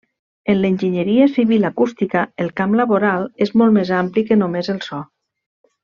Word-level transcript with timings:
En 0.53 0.55
l'Enginyeria 0.61 1.27
Civil 1.35 1.67
Acústica, 1.69 2.23
el 2.45 2.49
camp 2.63 2.73
laboral 2.81 3.29
és 3.49 3.55
molt 3.63 3.77
més 3.79 3.93
ampli 4.03 4.25
que 4.33 4.43
només 4.45 4.73
el 4.77 4.85
so. 4.91 5.05